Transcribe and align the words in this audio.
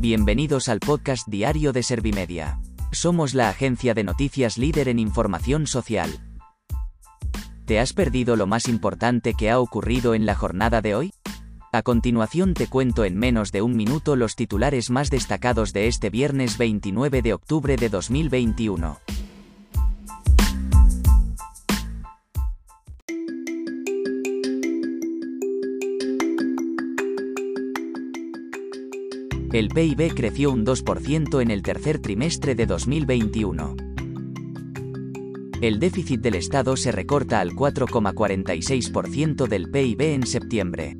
Bienvenidos 0.00 0.70
al 0.70 0.80
podcast 0.80 1.28
diario 1.28 1.74
de 1.74 1.82
Servimedia. 1.82 2.58
Somos 2.90 3.34
la 3.34 3.50
agencia 3.50 3.92
de 3.92 4.02
noticias 4.02 4.56
líder 4.56 4.88
en 4.88 4.98
información 4.98 5.66
social. 5.66 6.08
¿Te 7.66 7.78
has 7.78 7.92
perdido 7.92 8.34
lo 8.34 8.46
más 8.46 8.66
importante 8.66 9.34
que 9.34 9.50
ha 9.50 9.60
ocurrido 9.60 10.14
en 10.14 10.24
la 10.24 10.34
jornada 10.34 10.80
de 10.80 10.94
hoy? 10.94 11.12
A 11.70 11.82
continuación 11.82 12.54
te 12.54 12.66
cuento 12.66 13.04
en 13.04 13.18
menos 13.18 13.52
de 13.52 13.60
un 13.60 13.76
minuto 13.76 14.16
los 14.16 14.36
titulares 14.36 14.88
más 14.88 15.10
destacados 15.10 15.74
de 15.74 15.86
este 15.86 16.08
viernes 16.08 16.56
29 16.56 17.20
de 17.20 17.34
octubre 17.34 17.76
de 17.76 17.90
2021. 17.90 18.98
El 29.52 29.68
PIB 29.68 30.14
creció 30.14 30.52
un 30.52 30.64
2% 30.64 31.42
en 31.42 31.50
el 31.50 31.62
tercer 31.62 31.98
trimestre 31.98 32.54
de 32.54 32.66
2021. 32.66 33.74
El 35.60 35.80
déficit 35.80 36.20
del 36.20 36.36
Estado 36.36 36.76
se 36.76 36.92
recorta 36.92 37.40
al 37.40 37.50
4,46% 37.50 39.48
del 39.48 39.68
PIB 39.68 40.02
en 40.02 40.24
septiembre. 40.28 40.96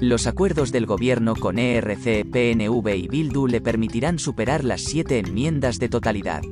Los 0.00 0.26
acuerdos 0.26 0.72
del 0.72 0.86
gobierno 0.86 1.36
con 1.36 1.60
ERC, 1.60 2.28
PNV 2.28 2.88
y 2.96 3.06
Bildu 3.06 3.46
le 3.46 3.60
permitirán 3.60 4.18
superar 4.18 4.64
las 4.64 4.82
siete 4.82 5.20
enmiendas 5.20 5.78
de 5.78 5.88
totalidad. 5.88 6.42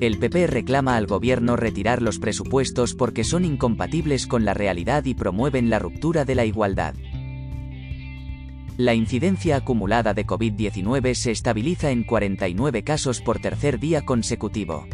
El 0.00 0.18
PP 0.18 0.46
reclama 0.46 0.96
al 0.96 1.06
gobierno 1.06 1.56
retirar 1.56 2.00
los 2.00 2.18
presupuestos 2.18 2.94
porque 2.94 3.24
son 3.24 3.44
incompatibles 3.44 4.26
con 4.26 4.46
la 4.46 4.54
realidad 4.54 5.04
y 5.04 5.12
promueven 5.12 5.68
la 5.68 5.80
ruptura 5.80 6.24
de 6.24 6.34
la 6.34 6.46
igualdad. 6.46 6.94
La 8.78 8.94
incidencia 8.94 9.56
acumulada 9.56 10.14
de 10.14 10.24
COVID-19 10.24 11.14
se 11.14 11.32
estabiliza 11.32 11.90
en 11.90 12.04
49 12.04 12.84
casos 12.84 13.20
por 13.20 13.40
tercer 13.40 13.80
día 13.80 14.06
consecutivo. 14.06 14.86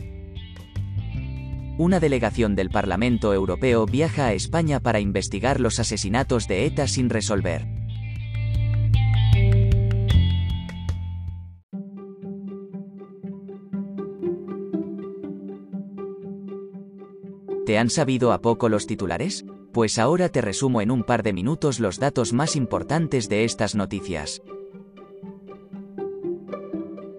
Una 1.77 2.01
delegación 2.01 2.57
del 2.57 2.71
Parlamento 2.71 3.35
Europeo 3.35 3.85
viaja 3.85 4.29
a 4.29 4.33
España 4.33 4.81
para 4.81 5.01
investigar 5.01 5.61
los 5.61 5.81
asesinatos 5.81 6.49
de 6.49 6.65
ETA 6.65 6.89
sin 6.89 7.11
resolver. 7.11 7.67
¿Te 17.67 17.77
han 17.77 17.91
sabido 17.91 18.33
a 18.33 18.41
poco 18.41 18.71
los 18.71 18.87
titulares? 18.87 19.45
Pues 19.75 19.99
ahora 19.99 20.29
te 20.29 20.41
resumo 20.41 20.81
en 20.83 20.93
un 20.93 21.03
par 21.03 21.25
de 21.25 21.33
minutos 21.33 21.81
los 21.81 21.99
datos 21.99 22.33
más 22.33 22.55
importantes 22.55 23.29
de 23.29 23.43
estas 23.43 23.75
noticias. 23.75 24.41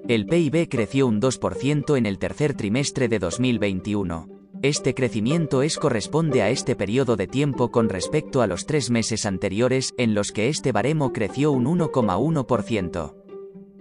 El 0.08 0.26
PIB 0.26 0.70
creció 0.70 1.06
un 1.06 1.20
2% 1.20 1.98
en 1.98 2.06
el 2.06 2.18
tercer 2.18 2.54
trimestre 2.54 3.10
de 3.10 3.20
2021. 3.20 4.30
Este 4.62 4.94
crecimiento 4.94 5.64
es 5.64 5.78
corresponde 5.78 6.44
a 6.44 6.50
este 6.50 6.78
periodo 6.78 7.18
de 7.18 7.28
tiempo 7.28 7.72
con 7.72 7.90
respecto 7.90 8.42
a 8.42 8.48
los 8.48 8.66
tres 8.66 8.90
meses 8.90 9.26
anteriores, 9.26 9.94
en 9.98 10.14
los 10.14 10.32
que 10.32 10.48
este 10.48 10.72
baremo 10.72 11.12
creció 11.12 11.52
un 11.52 11.66
1,1%. 11.66 13.25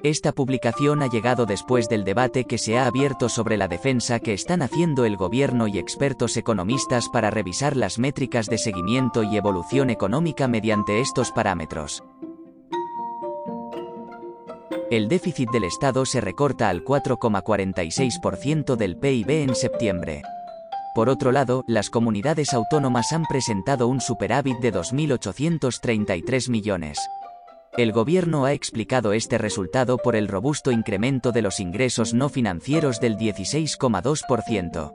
Esta 0.05 0.33
publicación 0.33 1.03
ha 1.03 1.07
llegado 1.07 1.47
después 1.47 1.89
del 1.89 2.05
debate 2.05 2.45
que 2.45 2.59
se 2.59 2.77
ha 2.77 2.85
abierto 2.85 3.31
sobre 3.31 3.57
la 3.57 3.69
defensa 3.69 4.21
que 4.21 4.35
están 4.35 4.61
haciendo 4.61 5.07
el 5.07 5.17
gobierno 5.17 5.67
y 5.67 5.79
expertos 5.79 6.37
economistas 6.37 7.09
para 7.09 7.31
revisar 7.31 7.75
las 7.75 7.99
métricas 7.99 8.45
de 8.49 8.59
seguimiento 8.59 9.23
y 9.23 9.39
evolución 9.39 9.89
económica 9.89 10.47
mediante 10.47 11.01
estos 11.01 11.33
parámetros. 11.33 12.05
El 14.91 15.09
déficit 15.09 15.48
del 15.51 15.64
Estado 15.64 16.05
se 16.05 16.20
recorta 16.20 16.69
al 16.69 16.85
4,46% 16.85 18.77
del 18.77 18.98
PIB 18.98 19.31
en 19.31 19.55
septiembre. 19.55 20.20
Por 20.95 21.09
otro 21.09 21.33
lado, 21.33 21.64
las 21.67 21.89
comunidades 21.89 22.53
autónomas 22.53 23.11
han 23.14 23.25
presentado 23.25 23.89
un 23.89 24.03
superávit 24.03 24.59
de 24.59 24.70
2.833 24.70 26.51
millones. 26.51 26.98
El 27.77 27.90
gobierno 27.90 28.45
ha 28.45 28.52
explicado 28.52 29.12
este 29.12 29.36
resultado 29.36 29.98
por 29.98 30.14
el 30.14 30.29
robusto 30.29 30.70
incremento 30.70 31.33
de 31.33 31.42
los 31.42 31.58
ingresos 31.58 32.14
no 32.14 32.29
financieros 32.29 33.01
del 33.01 33.17
16,2%. 33.17 34.95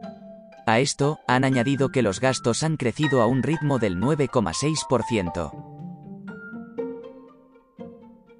A 0.65 0.79
esto, 0.79 1.19
han 1.27 1.43
añadido 1.43 1.89
que 1.89 2.01
los 2.01 2.21
gastos 2.21 2.63
han 2.63 2.77
crecido 2.77 3.21
a 3.21 3.25
un 3.25 3.43
ritmo 3.43 3.79
del 3.79 3.97
9,6%. 3.97 5.51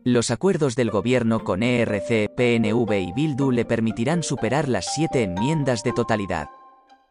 Los 0.05 0.31
acuerdos 0.31 0.78
del 0.78 0.89
gobierno 0.89 1.44
con 1.44 1.61
ERC, 1.61 2.33
PNV 2.33 2.94
y 2.94 3.11
Bildu 3.11 3.51
le 3.51 3.66
permitirán 3.66 4.23
superar 4.23 4.69
las 4.69 4.94
siete 4.94 5.23
enmiendas 5.23 5.83
de 5.83 5.91
totalidad. 5.91 6.47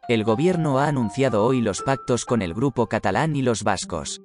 El 0.07 0.23
gobierno 0.23 0.79
ha 0.79 0.87
anunciado 0.87 1.45
hoy 1.45 1.61
los 1.61 1.83
pactos 1.83 2.25
con 2.25 2.41
el 2.41 2.55
grupo 2.55 2.87
catalán 2.87 3.35
y 3.35 3.43
los 3.43 3.63
vascos. 3.63 4.19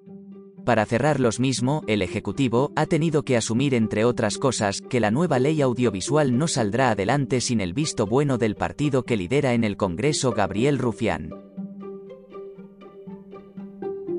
Para 0.65 0.87
cerrar 0.87 1.21
los 1.21 1.41
mismo, 1.41 1.85
el 1.87 2.01
Ejecutivo 2.01 2.73
ha 2.75 2.87
tenido 2.87 3.23
que 3.23 3.37
asumir, 3.37 3.75
entre 3.75 4.07
otras 4.07 4.39
cosas, 4.39 4.81
que 4.81 4.99
la 4.99 5.11
nueva 5.11 5.39
ley 5.39 5.61
audiovisual 5.61 6.39
no 6.39 6.49
saldrá 6.49 6.91
adelante 6.91 7.43
sin 7.43 7.61
el 7.61 7.75
visto 7.75 8.07
bueno 8.07 8.39
del 8.39 8.57
partido 8.57 9.05
que 9.05 9.19
lidera 9.19 9.53
en 9.53 9.63
el 9.63 9.77
Congreso 9.77 10.33
Gabriel 10.33 10.79
Rufián. 10.79 11.31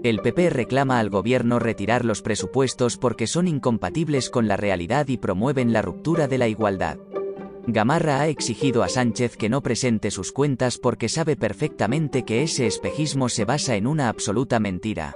El 0.03 0.19
PP 0.19 0.51
reclama 0.51 1.00
al 1.00 1.09
gobierno 1.09 1.57
retirar 1.57 2.06
los 2.06 2.22
presupuestos 2.22 2.97
porque 2.97 3.25
son 3.25 3.47
incompatibles 3.47 4.29
con 4.29 4.47
la 4.47 4.56
realidad 4.56 5.07
y 5.07 5.17
promueven 5.17 5.73
la 5.73 5.81
ruptura 5.81 6.27
de 6.27 6.38
la 6.38 6.47
igualdad. 6.47 7.00
Gamarra 7.66 8.22
ha 8.22 8.27
exigido 8.27 8.83
a 8.83 8.89
Sánchez 8.89 9.35
que 9.35 9.50
no 9.50 9.63
presente 9.63 10.12
sus 10.12 10.31
cuentas 10.31 10.77
porque 10.77 11.09
sabe 11.09 11.35
perfectamente 11.35 12.23
que 12.23 12.44
ese 12.44 12.67
espejismo 12.67 13.29
se 13.29 13.45
basa 13.45 13.75
en 13.77 13.88
una 13.88 14.09
absoluta 14.09 14.59
mentira. 14.59 15.16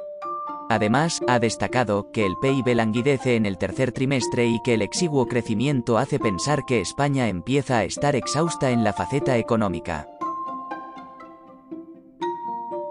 Además, 0.70 1.20
ha 1.28 1.40
destacado 1.40 2.12
que 2.12 2.28
el 2.28 2.36
PIB 2.40 2.76
languidece 2.76 3.36
en 3.36 3.48
el 3.48 3.58
tercer 3.58 3.92
trimestre 3.92 4.46
y 4.46 4.62
que 4.64 4.76
el 4.76 4.84
exiguo 4.84 5.26
crecimiento 5.26 5.98
hace 5.98 6.20
pensar 6.20 6.64
que 6.68 6.80
España 6.80 7.28
empieza 7.28 7.80
a 7.80 7.86
estar 7.86 8.16
exhausta 8.16 8.70
en 8.70 8.84
la 8.84 8.94
faceta 8.94 9.38
económica. 9.38 10.08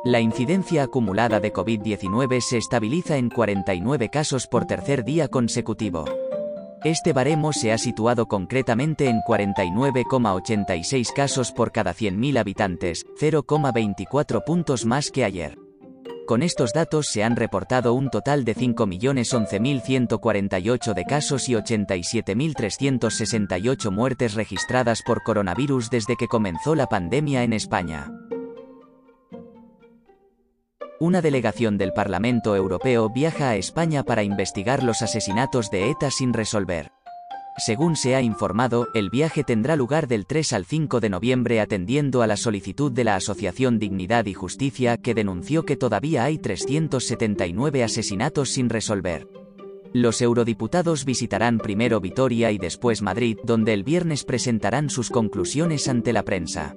La 0.04 0.20
incidencia 0.20 0.84
acumulada 0.84 1.38
de 1.38 1.52
COVID-19 1.52 2.40
se 2.40 2.56
estabiliza 2.56 3.16
en 3.16 3.28
49 3.30 4.08
casos 4.08 4.46
por 4.46 4.64
tercer 4.64 5.04
día 5.04 5.28
consecutivo. 5.28 6.04
Este 6.82 7.12
baremo 7.12 7.52
se 7.52 7.72
ha 7.72 7.78
situado 7.78 8.26
concretamente 8.26 9.08
en 9.08 9.20
49,86 9.20 11.12
casos 11.12 11.52
por 11.52 11.72
cada 11.72 11.92
100.000 11.92 12.38
habitantes, 12.38 13.04
0,24 13.20 14.44
puntos 14.44 14.86
más 14.86 15.10
que 15.10 15.24
ayer. 15.24 15.57
Con 16.28 16.42
estos 16.42 16.72
datos 16.74 17.06
se 17.06 17.24
han 17.24 17.36
reportado 17.36 17.94
un 17.94 18.10
total 18.10 18.44
de 18.44 18.54
5.011.148 18.54 20.92
de 20.92 21.04
casos 21.06 21.48
y 21.48 21.54
87.368 21.54 23.90
muertes 23.90 24.34
registradas 24.34 25.00
por 25.00 25.22
coronavirus 25.22 25.88
desde 25.88 26.16
que 26.16 26.28
comenzó 26.28 26.74
la 26.74 26.86
pandemia 26.86 27.44
en 27.44 27.54
España. 27.54 28.12
Una 31.00 31.22
delegación 31.22 31.78
del 31.78 31.94
Parlamento 31.94 32.54
Europeo 32.54 33.08
viaja 33.08 33.48
a 33.48 33.56
España 33.56 34.02
para 34.02 34.22
investigar 34.22 34.82
los 34.82 35.00
asesinatos 35.00 35.70
de 35.70 35.88
ETA 35.88 36.10
sin 36.10 36.34
resolver. 36.34 36.92
Según 37.58 37.96
se 37.96 38.14
ha 38.14 38.22
informado, 38.22 38.86
el 38.94 39.10
viaje 39.10 39.42
tendrá 39.42 39.74
lugar 39.74 40.06
del 40.06 40.26
3 40.26 40.52
al 40.52 40.64
5 40.64 41.00
de 41.00 41.10
noviembre 41.10 41.60
atendiendo 41.60 42.22
a 42.22 42.28
la 42.28 42.36
solicitud 42.36 42.92
de 42.92 43.02
la 43.02 43.16
Asociación 43.16 43.80
Dignidad 43.80 44.26
y 44.26 44.34
Justicia 44.34 44.96
que 44.96 45.12
denunció 45.12 45.64
que 45.64 45.76
todavía 45.76 46.22
hay 46.22 46.38
379 46.38 47.82
asesinatos 47.82 48.50
sin 48.50 48.68
resolver. 48.68 49.26
Los 49.92 50.22
eurodiputados 50.22 51.04
visitarán 51.04 51.58
primero 51.58 52.00
Vitoria 52.00 52.52
y 52.52 52.58
después 52.58 53.02
Madrid, 53.02 53.38
donde 53.42 53.74
el 53.74 53.82
viernes 53.82 54.22
presentarán 54.22 54.88
sus 54.88 55.10
conclusiones 55.10 55.88
ante 55.88 56.12
la 56.12 56.22
prensa. 56.22 56.76